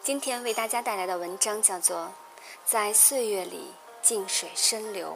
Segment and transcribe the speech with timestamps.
[0.00, 1.98] 今天为大家带来的文章叫做
[2.64, 5.10] 《在岁月里静水深流》。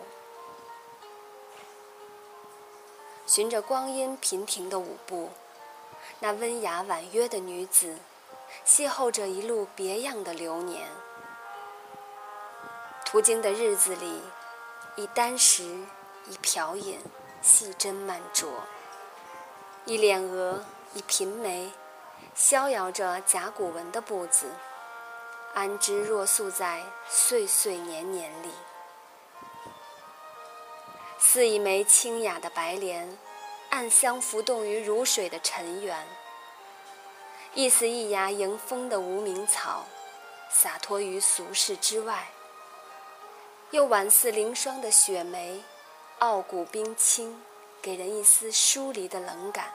[3.26, 5.30] 循着光阴频频的舞步，
[6.18, 7.96] 那温雅婉约的女子，
[8.66, 10.86] 邂逅着一路别样的流年。
[13.06, 14.20] 途经的日子里，
[14.96, 15.62] 以丹石，
[16.28, 17.00] 以瓢饮，
[17.40, 18.48] 细斟慢酌；
[19.86, 20.62] 以敛额，
[20.92, 21.70] 以颦眉，
[22.34, 24.50] 逍遥着甲骨文的步子。
[25.54, 28.50] 安之若素在岁岁年年里，
[31.18, 33.18] 似一枚清雅的白莲，
[33.68, 36.06] 暗香浮动于如水的尘缘；
[37.52, 39.84] 亦似一芽迎风的无名草，
[40.48, 42.16] 洒脱于俗世之外；
[43.72, 45.62] 又宛似凌霜的雪梅，
[46.20, 47.44] 傲骨冰清，
[47.82, 49.66] 给人一丝疏离的冷感。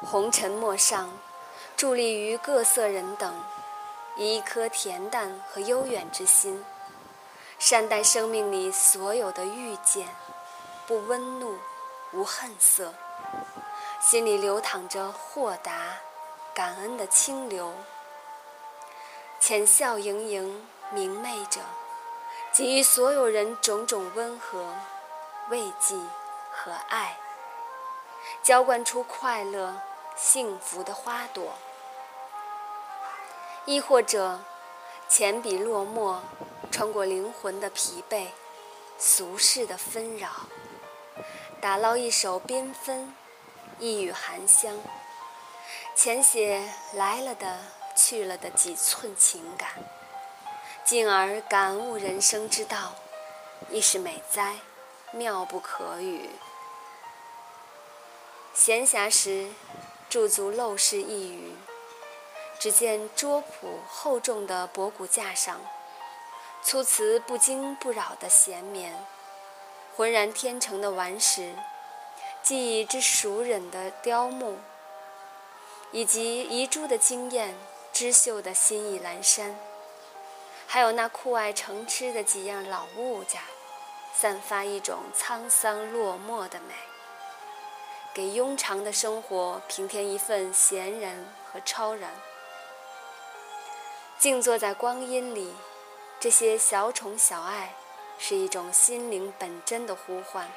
[0.00, 1.12] 红尘陌上。
[1.76, 3.34] 伫立于各色人等，
[4.16, 6.64] 以一颗恬淡和悠远之心，
[7.58, 10.08] 善待生命里所有的遇见，
[10.86, 11.58] 不温怒，
[12.12, 12.94] 无恨色，
[14.00, 15.72] 心里流淌着豁达、
[16.54, 17.74] 感恩的清流，
[19.40, 21.60] 浅笑盈盈，明媚着，
[22.52, 24.64] 给予所有人种种温和、
[25.50, 25.96] 慰藉
[26.52, 27.18] 和爱，
[28.44, 29.74] 浇灌出快乐。
[30.16, 31.54] 幸福的花朵，
[33.66, 34.40] 亦或者，
[35.08, 36.22] 浅笔落墨，
[36.70, 38.28] 穿过灵魂的疲惫，
[38.96, 40.28] 俗世的纷扰，
[41.60, 43.14] 打捞一首缤纷，
[43.80, 44.78] 一语含香，
[45.96, 47.58] 浅写来了的
[47.96, 49.68] 去了的几寸情感，
[50.84, 52.94] 进而感悟人生之道，
[53.68, 54.58] 亦是美哉，
[55.10, 56.30] 妙不可语。
[58.54, 59.50] 闲暇时。
[60.14, 61.56] 驻足陋室一隅，
[62.60, 65.60] 只见桌朴厚重的博古架上，
[66.62, 69.04] 粗瓷不惊不扰的闲眠，
[69.96, 71.52] 浑然天成的顽石，
[72.44, 74.58] 记忆之熟稔的雕木，
[75.90, 77.52] 以及遗珠的惊艳、
[77.92, 79.58] 织绣的心意阑珊，
[80.68, 83.40] 还有那酷爱成痴的几样老物件，
[84.14, 86.93] 散发一种沧桑落寞的美。
[88.14, 92.12] 给庸常的生活平添一份闲然和超然。
[94.20, 95.52] 静坐在光阴里，
[96.20, 97.74] 这些小宠小爱，
[98.16, 100.48] 是一种心灵本真的呼唤，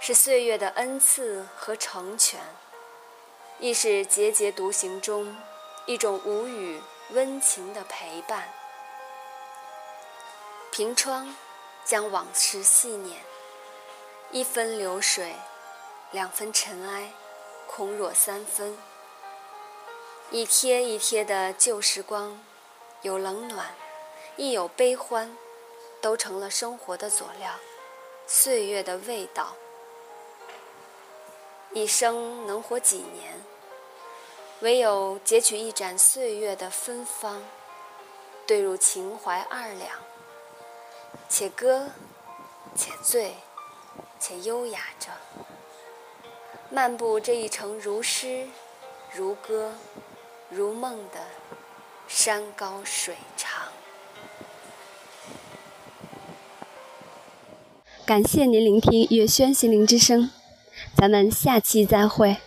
[0.00, 2.40] 是岁月的恩赐和成全，
[3.58, 5.36] 亦是节节独行中
[5.84, 8.48] 一种无语温情的陪伴。
[10.70, 11.36] 凭窗，
[11.84, 13.20] 将往事细念，
[14.30, 15.34] 一分流水。
[16.12, 17.10] 两分尘埃，
[17.66, 18.76] 空若三分。
[20.30, 22.38] 一贴一贴的旧时光，
[23.00, 23.74] 有冷暖，
[24.36, 25.34] 亦有悲欢，
[26.02, 27.54] 都成了生活的佐料，
[28.26, 29.54] 岁月的味道。
[31.72, 33.40] 一生能活几年？
[34.60, 37.42] 唯有截取一盏岁月的芬芳，
[38.46, 39.98] 兑入情怀二两，
[41.30, 41.88] 且歌，
[42.76, 43.34] 且醉，
[44.20, 45.08] 且优雅着。
[46.74, 48.46] 漫步这一程如诗、
[49.12, 49.74] 如歌、
[50.48, 51.20] 如梦的
[52.08, 53.64] 山高水长。
[58.06, 60.30] 感谢您聆听月轩心灵之声，
[60.96, 62.38] 咱们下期再会。